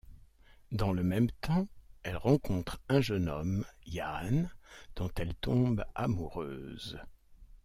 Dans 0.71 0.93
le 0.93 1.03
même 1.03 1.29
temps, 1.29 1.67
elle 2.01 2.17
rencontre 2.17 2.79
un 2.89 3.01
jeune 3.01 3.29
homme, 3.29 3.65
Jaan, 3.85 4.49
dont 4.95 5.11
elle 5.17 5.35
tombe 5.35 5.85
amoureuse. 5.93 6.99